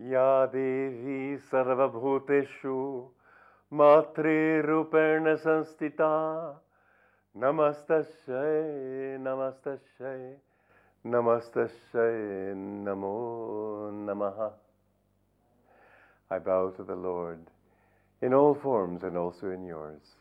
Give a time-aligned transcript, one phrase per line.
[0.00, 2.78] या देवी सर्वभूतेषु
[3.72, 6.10] मातृरूपेण संस्थिता
[7.42, 10.18] नमस्तस्यै नमस्तस्यै
[11.04, 12.54] नमस्तस्यै
[12.84, 13.14] namo
[14.06, 14.50] namaha.
[16.30, 17.50] I bow to the Lord
[18.22, 20.16] in all forms and also in yours.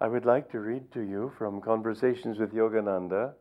[0.00, 3.34] I would like to read to you from Conversations with Yogananda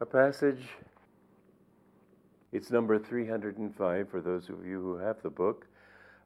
[0.00, 0.66] a passage.
[2.55, 5.67] it's number 305 for those of you who have the book.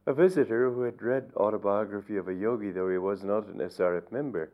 [0.06, 4.12] A visitor who had read Autobiography of a Yogi, though he was not an SRF
[4.12, 4.52] member,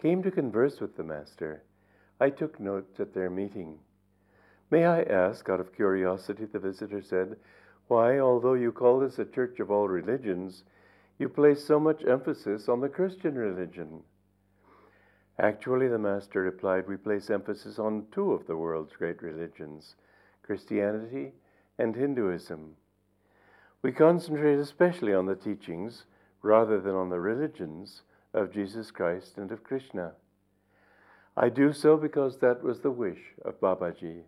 [0.00, 1.64] came to converse with the Master.
[2.18, 3.78] I took notes at their meeting.
[4.70, 7.36] May I ask, out of curiosity, the visitor said,
[7.88, 10.64] why, although you call this a church of all religions,
[11.18, 14.02] you place so much emphasis on the Christian religion?
[15.38, 19.94] Actually, the Master replied, we place emphasis on two of the world's great religions
[20.42, 21.32] Christianity
[21.78, 22.76] and Hinduism.
[23.82, 26.04] We concentrate especially on the teachings
[26.42, 30.12] rather than on the religions of Jesus Christ and of Krishna.
[31.36, 34.22] I do so because that was the wish of Babaji.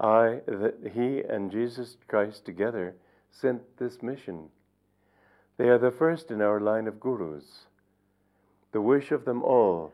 [0.00, 2.96] I, that he and Jesus Christ together
[3.30, 4.48] sent this mission.
[5.56, 7.66] They are the first in our line of gurus.
[8.72, 9.92] The wish of them all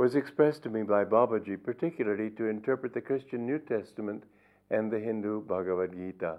[0.00, 4.24] was expressed to me by Babaji, particularly to interpret the Christian New Testament
[4.70, 6.38] and the Hindu Bhagavad Gita,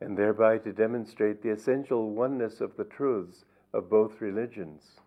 [0.00, 5.00] and thereby to demonstrate the essential oneness of the truths of both religions.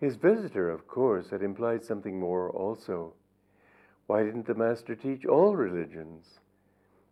[0.00, 3.12] His visitor, of course, had implied something more also.
[4.08, 6.40] Why didn't the Master teach all religions?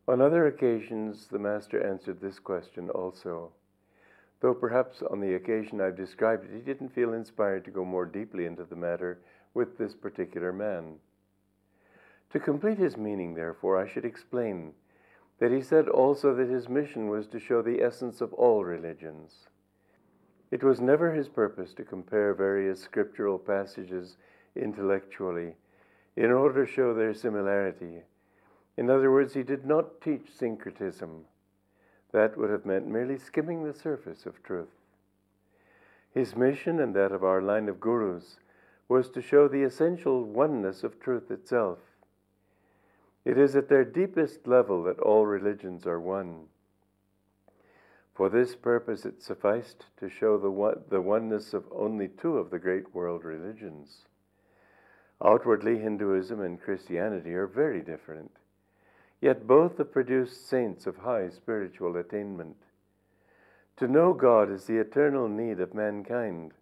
[0.09, 3.53] On other occasions, the Master answered this question also
[4.41, 8.07] though perhaps on the occasion I've described it, he didn't feel inspired to go more
[8.07, 9.21] deeply into the matter
[9.55, 10.97] with this particular man.
[12.33, 14.73] To complete his meaning, therefore, I should explain
[15.39, 19.49] that he said also that his mission was to show the essence of all religions.
[20.51, 24.17] It was never his purpose to compare various scriptural passages
[24.55, 25.55] intellectually
[26.17, 28.03] in order to show their similarity.
[28.77, 31.25] In other words, he did not teach syncretism
[32.15, 34.69] that would have meant merely skimming the surface of truth.
[36.15, 38.37] His mission and that of our line of gurus
[38.89, 41.79] was to show the essential oneness of truth itself.
[43.25, 46.45] It is at their deepest level that all religions are one.
[48.15, 52.51] For this purpose, it sufficed to show the, one, the oneness of only two of
[52.51, 54.03] the great world religions.
[55.21, 58.31] Outwardly, Hinduism and Christianity are very different.
[59.25, 62.59] Yet both have produced saints of high spiritual attainment.
[63.79, 66.53] To know God is the eternal need of mankind.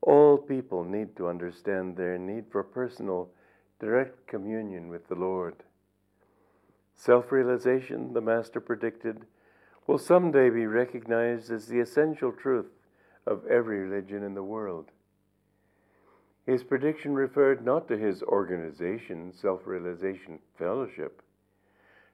[0.00, 3.28] All people need to understand their need for personal,
[3.78, 5.64] direct communion with the Lord.
[6.94, 9.26] Self realization, the Master predicted,
[9.86, 12.70] will someday be recognized as the essential truth
[13.26, 14.92] of every religion in the world.
[16.46, 21.22] His prediction referred not to his organization, Self Realization Fellowship,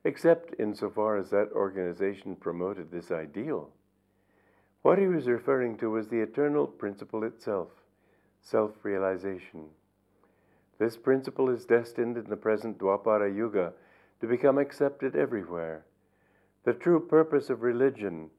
[0.05, 3.71] except insofar as that organization promoted this ideal.
[4.83, 7.69] What he was referring to was the eternal principle itself,
[8.41, 9.67] self realization.
[10.79, 13.73] This principle is destined in the present Dwapara Yuga
[14.21, 15.85] to become accepted everywhere.
[16.65, 18.31] The true purpose of religion,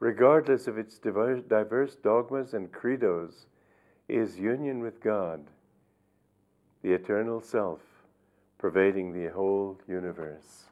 [0.00, 3.46] regardless of its diverse dogmas and credos,
[4.08, 5.46] is union with God,
[6.82, 7.80] the eternal self,
[8.58, 10.66] pervading the whole universe.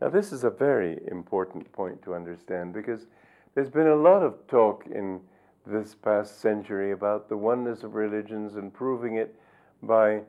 [0.00, 3.06] Now, this is a very important point to understand because
[3.54, 5.20] there's been a lot of talk in
[5.66, 9.34] this past century about the oneness of religions and proving it
[9.82, 10.20] by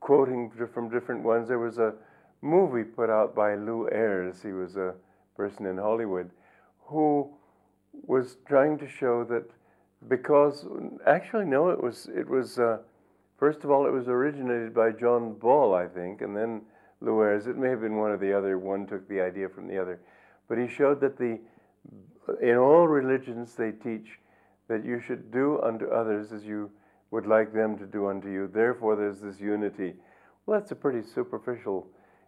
[0.00, 1.48] quoting from different ones.
[1.48, 1.94] There was a
[2.42, 4.94] movie put out by Lew Ayres, he was a
[5.36, 6.30] person in Hollywood,
[6.86, 7.30] who
[7.92, 9.48] was trying to show that
[10.08, 10.66] because
[11.06, 12.78] actually no, it was it was uh,
[13.38, 16.62] first of all it was originated by John Ball, I think, and then
[17.02, 17.46] Ayres.
[17.46, 18.58] It may have been one or the other.
[18.58, 20.00] One took the idea from the other.
[20.48, 21.38] But he showed that the,
[22.40, 24.18] in all religions they teach
[24.68, 26.70] that you should do unto others as you
[27.10, 28.48] would like them to do unto you.
[28.52, 29.94] Therefore, there's this unity.
[30.44, 31.86] Well, that's a pretty superficial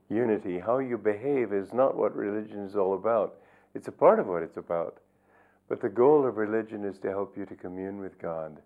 [0.08, 0.58] unity.
[0.58, 3.36] How you behave is not what religion is all about.
[3.74, 4.98] It's a part of what it's about.
[5.68, 8.62] But the goal of religion is to help you to commune with God.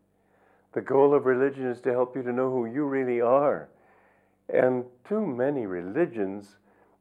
[0.72, 3.69] The goal of religion is to help you to know who you really are
[4.48, 6.56] and too many religions,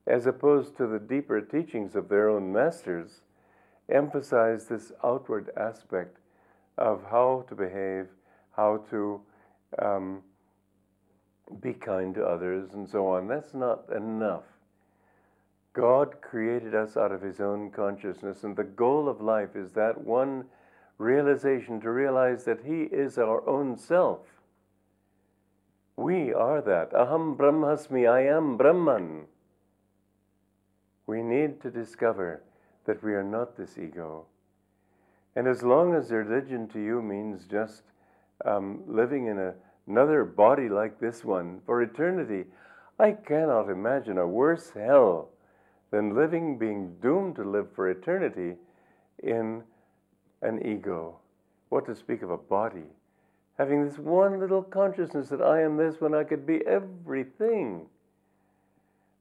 [0.07, 3.21] as opposed to the deeper teachings of their own masters,
[3.89, 6.17] emphasize this outward aspect
[6.77, 8.07] of how to behave,
[8.55, 9.21] how to
[9.79, 10.21] um,
[11.61, 13.27] be kind to others, and so on.
[13.27, 14.43] That's not enough.
[15.73, 20.01] God created us out of his own consciousness, and the goal of life is that
[20.01, 20.45] one
[20.97, 24.19] realization to realize that he is our own self.
[26.01, 26.93] We are that.
[26.93, 29.27] Aham Brahmasmi, I am Brahman.
[31.05, 32.41] We need to discover
[32.85, 34.25] that we are not this ego.
[35.35, 37.83] And as long as religion to you means just
[38.43, 39.53] um, living in a,
[39.85, 42.45] another body like this one for eternity,
[42.99, 45.29] I cannot imagine a worse hell
[45.91, 48.55] than living, being doomed to live for eternity
[49.21, 49.61] in
[50.41, 51.19] an ego.
[51.69, 52.89] What to speak of a body?
[53.57, 57.87] Having this one little consciousness that I am this when I could be everything.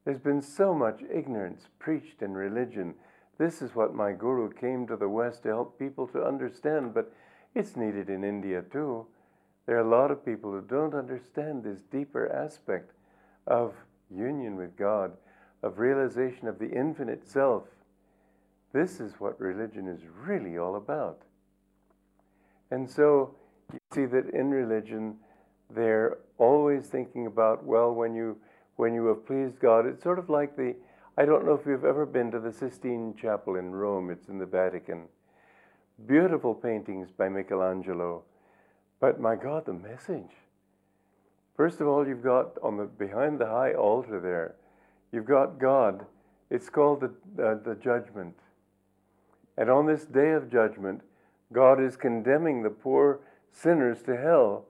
[0.05, 2.95] There's been so much ignorance preached in religion.
[3.39, 7.13] This is what my guru came to the West to help people to understand, but
[7.55, 9.07] it's needed in India too.
[9.67, 12.93] There are a lot of people who don't understand this deeper aspect
[13.47, 13.75] of
[14.11, 15.13] union with God,
[15.63, 17.65] of realization of the infinite self.
[18.73, 21.23] This is what religion is really all about.
[22.71, 23.35] And so
[23.75, 25.17] you see that in religion,
[25.75, 28.37] they're always thinking about, well, when you
[28.77, 30.75] when you have pleased God, it's sort of like the
[31.19, 34.39] I don't know if you've ever been to the Sistine Chapel in Rome, it's in
[34.39, 35.03] the Vatican.
[36.07, 38.23] Beautiful paintings by Michelangelo.
[39.01, 40.31] But my God, the message.
[41.57, 44.55] First of all, you've got on the behind the high altar there,
[45.13, 46.07] you've got God.
[46.49, 48.35] It's called the, uh, the judgment.
[49.59, 51.03] And on this day of judgment,
[51.53, 53.21] God is condemning the poor
[53.53, 54.67] sinners to hell.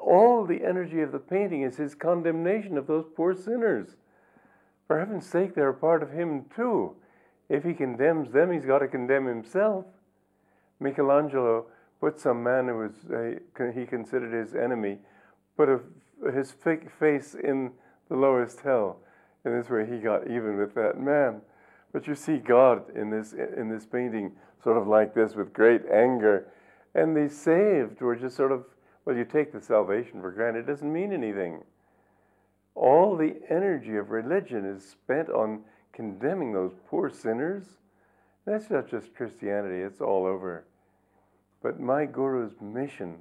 [0.00, 3.96] All the energy of the painting is his condemnation of those poor sinners.
[4.86, 6.96] For heaven's sake, they're a part of him too.
[7.48, 9.86] If he condemns them, he's got to condemn himself.
[10.80, 11.66] Michelangelo
[12.00, 14.98] put some man who was he considered his enemy,
[15.56, 15.80] put a,
[16.30, 17.72] his face in
[18.10, 18.98] the lowest hell,
[19.44, 21.40] and this way he got even with that man.
[21.92, 25.82] But you see God in this in this painting, sort of like this, with great
[25.90, 26.48] anger,
[26.94, 28.64] and the saved were just sort of
[29.04, 31.62] well, you take the salvation for granted; it doesn't mean anything.
[32.74, 35.62] All the energy of religion is spent on
[35.92, 37.64] condemning those poor sinners.
[38.46, 40.64] That's not just Christianity; it's all over.
[41.62, 43.18] But my guru's mission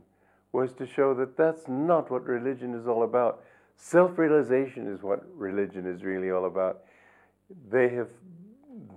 [0.54, 3.44] was to show that that's not what religion is all about.
[3.76, 6.84] Self realization is what religion is really all about.
[7.70, 8.10] They have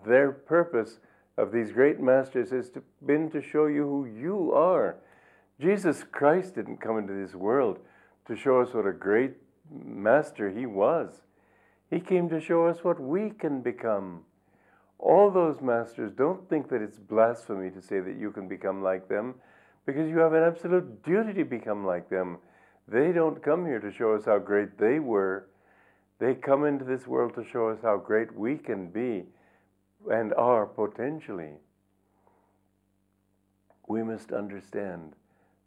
[0.07, 1.01] their purpose
[1.37, 4.97] of these great masters has to, been to show you who you are.
[5.61, 7.79] Jesus Christ didn't come into this world
[8.27, 9.35] to show us what a great
[9.71, 11.23] master he was.
[11.91, 14.23] He came to show us what we can become.
[14.99, 19.09] All those masters don't think that it's blasphemy to say that you can become like
[19.09, 19.35] them
[19.85, 22.39] because you have an absolute duty to become like them.
[22.89, 25.49] They don't come here to show us how great they were.
[26.19, 29.25] They come into this world to show us how great we can be
[30.11, 31.55] and are potentially,
[33.89, 35.15] we must understand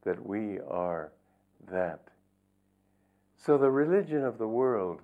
[0.03, 1.11] that we are
[1.71, 1.99] that.
[3.37, 5.01] So the religion of the world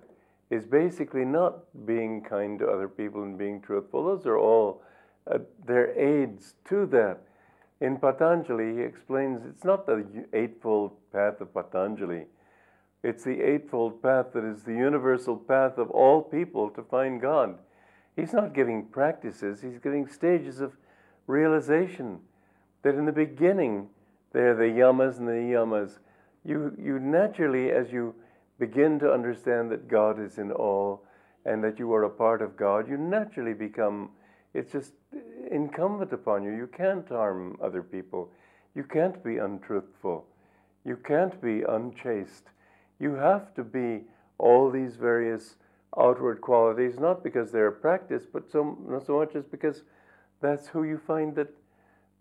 [0.50, 4.04] is basically not being kind to other people and being truthful.
[4.04, 4.82] Those are all
[5.30, 7.20] uh, their aids to that.
[7.80, 12.24] In Patanjali, he explains it's not the Eightfold Path of Patanjali.
[13.02, 17.58] It's the Eightfold Path that is the universal path of all people to find God.
[18.16, 20.76] He's not giving practices, he's giving stages of
[21.26, 22.20] realization
[22.82, 23.88] that in the beginning,
[24.32, 25.98] they're the yamas and the niyamas.
[26.44, 28.14] You, you naturally, as you
[28.58, 31.04] begin to understand that God is in all
[31.44, 34.10] and that you are a part of God, you naturally become,
[34.54, 34.92] it's just
[35.50, 36.52] incumbent upon you.
[36.52, 38.30] You can't harm other people.
[38.74, 40.26] You can't be untruthful.
[40.84, 42.44] You can't be unchaste.
[42.98, 44.04] You have to be
[44.38, 45.56] all these various
[45.98, 49.82] outward qualities, not because they're practiced, but so, not so much as because
[50.40, 51.48] that's who you find that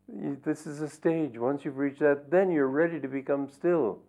[0.07, 1.37] you, this is a stage.
[1.37, 3.99] Once you've reached that, then you're ready to become still.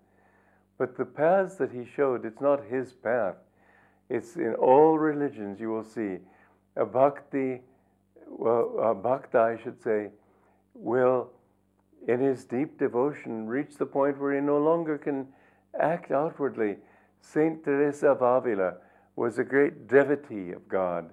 [0.79, 3.37] But the paths that he showed, it's not his path.
[4.09, 6.19] It's in all religions you will see
[6.77, 7.63] a bhakti,
[8.29, 10.11] well, a bhakta, I should say,
[10.75, 11.31] will,
[12.07, 15.27] in his deep devotion, reach the point where he no longer can
[15.81, 16.77] act outwardly.
[17.21, 18.75] Saint Teresa of Avila
[19.17, 21.11] was a great devotee of God.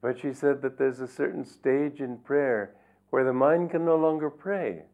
[0.00, 2.74] But she said that there's a certain stage in prayer
[3.10, 4.84] where the mind can no longer pray.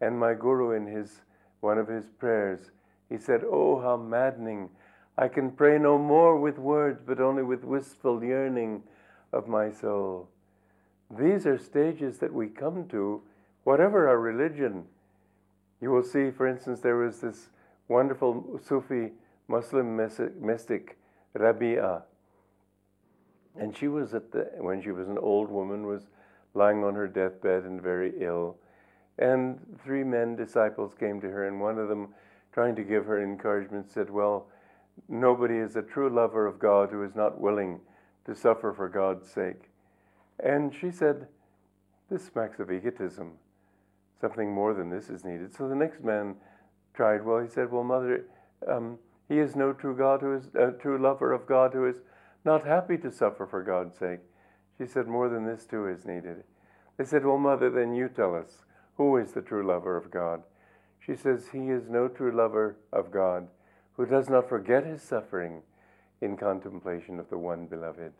[0.00, 1.22] And my guru, in his
[1.60, 2.70] one of his prayers,
[3.08, 4.70] he said, Oh, how maddening!
[5.16, 8.82] I can pray no more with words, but only with wistful yearning
[9.32, 10.28] of my soul.
[11.10, 13.22] These are stages that we come to,
[13.64, 14.84] whatever our religion.
[15.80, 17.50] You will see, for instance, there was this
[17.88, 19.10] wonderful Sufi
[19.48, 19.96] Muslim
[20.40, 20.96] mystic
[21.34, 22.02] Rabia.
[23.58, 26.08] And she was at the, when she was an old woman, was
[26.54, 28.56] lying on her deathbed and very ill.
[29.18, 32.14] And three men, disciples, came to her, and one of them,
[32.52, 34.48] trying to give her encouragement, said, Well,
[35.08, 37.80] nobody is a true lover of God who is not willing
[38.24, 39.70] to suffer for God's sake.
[40.42, 41.26] And she said,
[42.10, 43.32] This smacks of egotism.
[44.20, 45.54] Something more than this is needed.
[45.54, 46.36] So the next man
[46.94, 48.24] tried, Well, he said, Well, Mother,
[48.66, 48.98] um,
[49.32, 51.96] he is no true God who is a true lover of God who is
[52.44, 54.20] not happy to suffer for God's sake.
[54.76, 56.44] She said, More than this too is needed.
[56.98, 58.64] They said, Well, Mother, then you tell us,
[58.96, 60.42] who is the true lover of God?
[61.00, 63.48] She says, He is no true lover of God
[63.94, 65.62] who does not forget his suffering
[66.20, 68.12] in contemplation of the one beloved.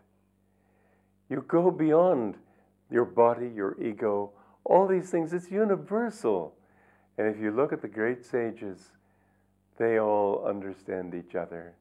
[1.28, 2.36] You go beyond
[2.90, 4.32] your body, your ego,
[4.64, 5.34] all these things.
[5.34, 6.54] It's universal.
[7.18, 8.92] And if you look at the great sages,
[9.82, 11.74] they all understand each other.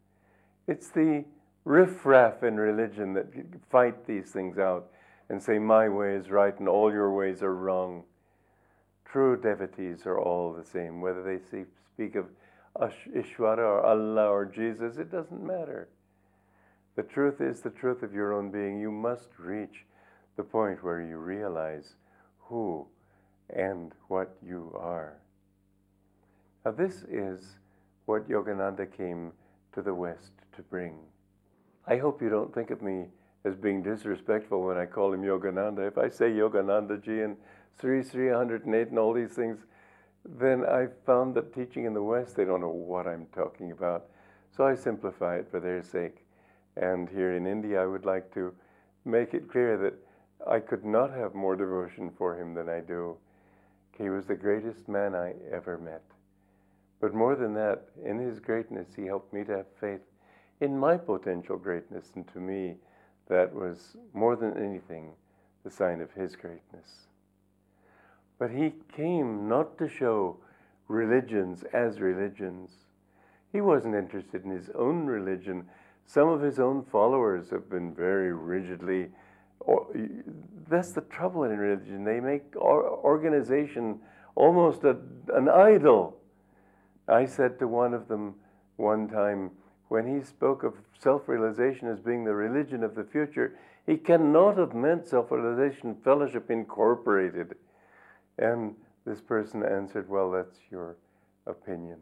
[0.68, 1.24] It's the
[1.66, 3.28] riffraff in religion that
[3.70, 4.88] fight these things out
[5.30, 8.04] and say, My way is right and all your ways are wrong.
[9.06, 11.40] True devotees are all the same, whether they
[11.94, 12.26] speak of
[12.80, 15.90] Ishvara or Allah or Jesus, it doesn't matter.
[16.96, 18.80] The truth is the truth of your own being.
[18.80, 19.86] You must reach
[20.38, 21.96] the point where you realize
[22.40, 22.88] who
[23.50, 25.18] and what you are.
[26.66, 27.58] Now, this is
[28.12, 29.32] what Yogananda came
[29.72, 30.96] to the West to bring.
[31.88, 33.06] I hope you don't think of me
[33.46, 35.88] as being disrespectful when I call him Yogananda.
[35.88, 37.38] If I say Yogananda ji and
[37.80, 39.60] Sri Sri 108 and all these things,
[40.26, 44.08] then I found that teaching in the West, they don't know what I'm talking about.
[44.58, 46.26] So I simplify it for their sake.
[46.76, 48.54] And here in India, I would like to
[49.06, 49.94] make it clear that
[50.46, 53.16] I could not have more devotion for him than I do.
[53.98, 56.11] He was the greatest man I ever met.
[57.02, 60.02] But more than that, in his greatness, he helped me to have faith
[60.62, 62.12] in my potential greatness.
[62.16, 62.76] And to me,
[63.28, 65.14] that was more than anything
[65.64, 67.08] the sign of his greatness.
[68.38, 70.38] But he came not to show
[70.88, 72.72] religions as religions.
[73.52, 75.66] He wasn't interested in his own religion.
[76.06, 79.10] Some of his own followers have been very rigidly.
[80.70, 82.04] That's the trouble in religion.
[82.04, 84.00] They make organization
[84.36, 84.98] almost a,
[85.34, 86.21] an idol.
[87.08, 88.36] I said to one of them
[88.78, 89.52] one time,
[89.90, 94.58] when he spoke of self realization as being the religion of the future, he cannot
[94.58, 97.56] have meant self realization fellowship incorporated.
[98.38, 100.98] And this person answered, Well, that's your
[101.46, 101.98] opinion.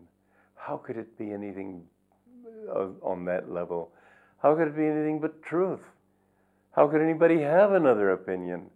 [0.56, 1.84] How could it be anything
[2.70, 3.92] uh, on that level?
[4.42, 5.82] How could it be anything but truth?
[6.72, 8.70] How could anybody have another opinion?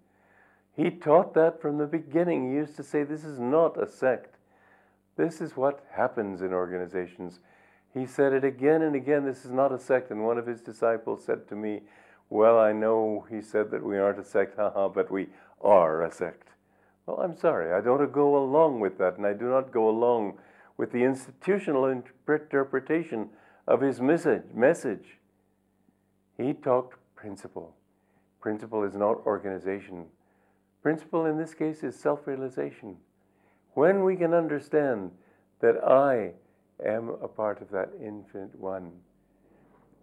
[0.76, 2.50] He taught that from the beginning.
[2.50, 4.33] He used to say, This is not a sect.
[5.16, 7.40] This is what happens in organizations.
[7.94, 10.10] He said it again and again this is not a sect.
[10.12, 11.82] And one of his disciples said to me,
[12.30, 15.28] Well, I know he said that we aren't a sect, haha, but we
[15.62, 16.50] are a sect.
[17.06, 20.38] Well, I'm sorry, I don't go along with that, and I do not go along
[20.78, 23.30] with the institutional interpretation
[23.68, 25.20] of his message.
[26.38, 27.76] He talked principle.
[28.40, 30.06] Principle is not organization.
[30.82, 32.98] Principle in this case is self realization.
[33.74, 35.12] When we can understand
[35.62, 36.34] that I
[36.86, 38.92] am a part of that infinite one,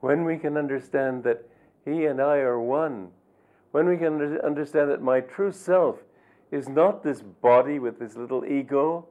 [0.01, 1.47] when we can understand that
[1.85, 3.09] he and I are one,
[3.73, 5.99] when we can understand that my true self
[6.51, 9.07] is not this body with this little ego,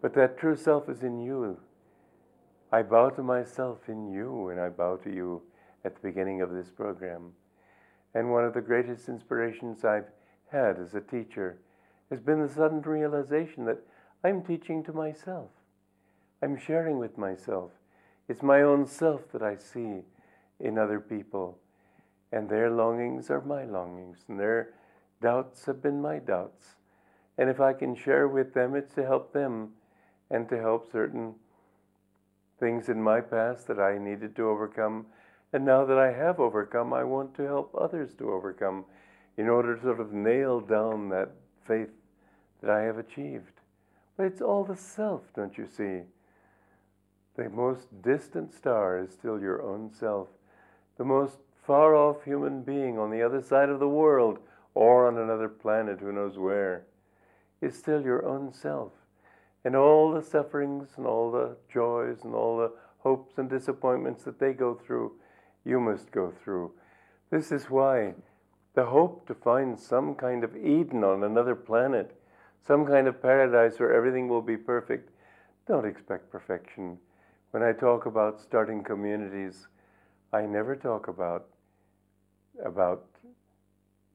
[0.00, 1.58] but that true self is in you.
[2.72, 5.42] I bow to myself in you, and I bow to you
[5.84, 7.32] at the beginning of this program.
[8.14, 10.08] And one of the greatest inspirations I've
[10.50, 11.58] had as a teacher
[12.10, 13.80] has been the sudden realization that
[14.22, 15.50] I'm teaching to myself.
[16.42, 17.70] I'm sharing with myself.
[18.28, 20.02] It's my own self that I see
[20.60, 21.58] in other people.
[22.32, 24.74] And their longings are my longings, and their
[25.24, 26.74] Doubts have been my doubts.
[27.38, 29.70] And if I can share with them, it's to help them
[30.30, 31.34] and to help certain
[32.60, 35.06] things in my past that I needed to overcome.
[35.54, 38.84] And now that I have overcome, I want to help others to overcome
[39.38, 41.30] in order to sort of nail down that
[41.66, 41.90] faith
[42.60, 43.60] that I have achieved.
[44.16, 46.02] But it's all the self, don't you see?
[47.36, 50.28] The most distant star is still your own self.
[50.98, 54.38] The most far off human being on the other side of the world
[54.74, 56.84] or on another planet, who knows where,
[57.60, 58.92] is still your own self.
[59.64, 64.38] And all the sufferings and all the joys and all the hopes and disappointments that
[64.38, 65.12] they go through,
[65.64, 66.72] you must go through.
[67.30, 68.14] This is why
[68.74, 72.16] the hope to find some kind of Eden on another planet,
[72.66, 75.10] some kind of paradise where everything will be perfect,
[75.66, 76.98] don't expect perfection.
[77.52, 79.68] When I talk about starting communities,
[80.32, 81.46] I never talk about
[82.64, 83.06] about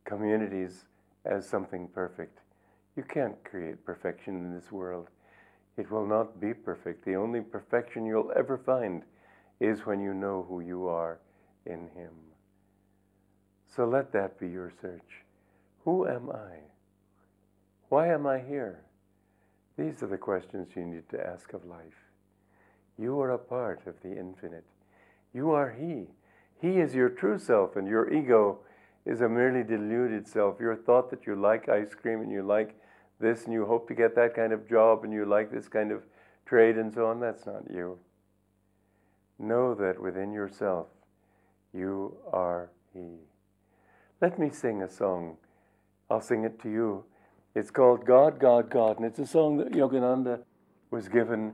[0.05, 0.85] communities
[1.25, 2.39] as something perfect.
[2.95, 5.07] You can't create perfection in this world.
[5.77, 7.05] It will not be perfect.
[7.05, 9.03] The only perfection you'll ever find
[9.59, 11.19] is when you know who you are
[11.65, 12.28] in Him.
[13.75, 15.23] So let that be your search.
[15.85, 16.57] Who am I?
[17.89, 18.81] Why am I here?
[19.77, 22.09] These are the questions you need to ask of life.
[22.97, 24.65] You are a part of the infinite.
[25.33, 26.07] You are He.
[26.61, 28.59] He is your true self, and your ego
[29.05, 30.59] is a merely deluded self.
[30.59, 32.75] Your thought that you like ice cream and you like
[33.19, 35.91] this and you hope to get that kind of job and you like this kind
[35.91, 36.03] of
[36.45, 37.97] trade and so on, that's not you.
[39.37, 40.87] Know that within yourself
[41.73, 43.28] you are He.
[44.21, 45.37] Let me sing a song.
[46.09, 47.05] I'll sing it to you.
[47.55, 50.39] It's called God, God, God, and it's a song that Yogananda
[50.91, 51.53] was given,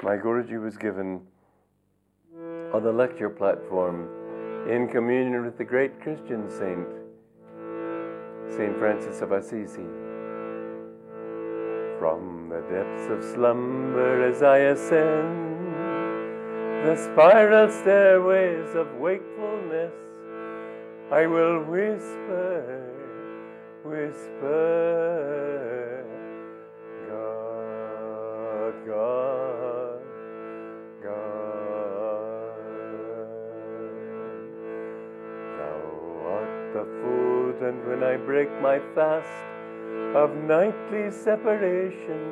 [0.00, 1.22] my Guruji was given
[2.72, 4.08] on the lecture platform
[4.70, 6.86] in communion with the great Christian saint,
[8.56, 8.78] St.
[8.78, 9.88] Francis of Assisi.
[11.98, 15.74] From the depths of slumber as I ascend
[16.86, 19.92] the spiral stairways of wakefulness,
[21.14, 22.82] I will whisper,
[23.84, 24.50] whisper,
[27.08, 30.02] God, God,
[31.04, 32.56] God.
[35.58, 35.82] Thou
[36.34, 39.28] art the food, and when I break my fast
[40.16, 42.24] of nightly separation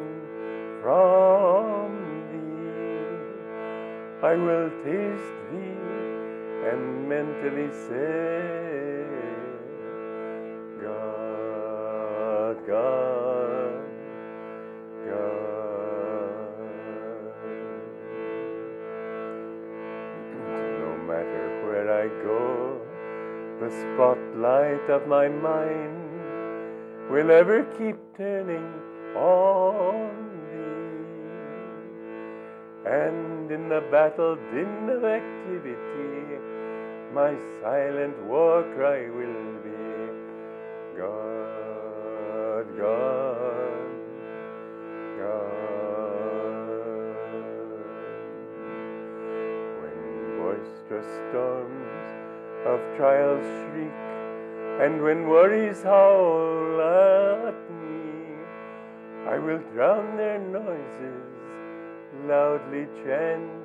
[0.83, 3.15] from thee,
[4.27, 5.83] I will taste thee
[6.65, 8.62] and mentally say,
[12.73, 13.85] God,
[15.05, 15.45] God.
[20.81, 22.81] No matter where I go,
[23.61, 28.73] the spotlight of my mind will ever keep turning
[29.17, 30.09] on
[30.49, 31.05] thee.
[32.91, 36.41] And in the battle din of activity,
[37.13, 39.77] my silent war cry will be
[40.97, 41.32] God,
[42.79, 43.91] God,
[45.19, 45.53] God.
[49.81, 49.97] When
[50.39, 52.09] boisterous storms
[52.67, 53.99] of trials shriek,
[54.81, 56.81] and when worries howl
[57.47, 58.37] at me,
[59.29, 61.29] I will drown their noises,
[62.27, 63.62] loudly chanting,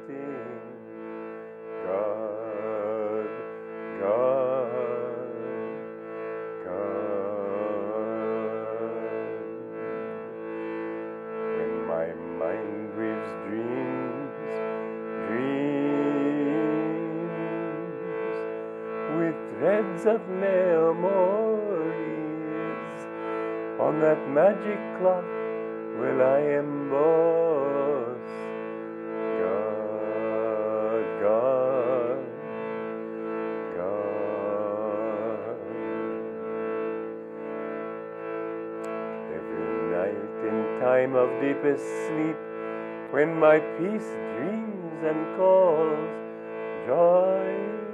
[19.97, 21.07] threads of memories,
[23.79, 25.25] on that magic clock
[25.99, 28.17] will I emboss
[29.39, 32.19] God, God,
[33.75, 33.97] God.
[39.33, 42.37] Every night in time of deepest sleep,
[43.11, 46.09] when my peace dreams and calls,
[46.85, 47.86] joy, joy,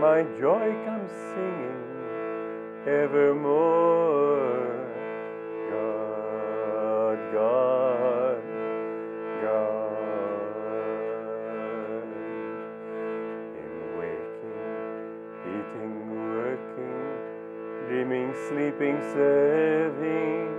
[0.00, 1.82] my joy comes singing
[2.86, 4.36] evermore.
[5.70, 8.42] God, God,
[9.42, 9.96] God.
[13.62, 14.62] In waking,
[15.54, 15.94] eating,
[16.36, 17.02] working,
[17.88, 20.52] dreaming, sleeping, serving,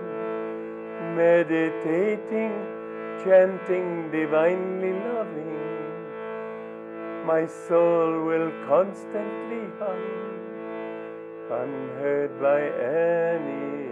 [1.16, 2.56] meditating,
[3.24, 5.67] chanting, divinely loving,
[7.28, 10.00] my soul will constantly hum,
[11.52, 13.87] unheard by any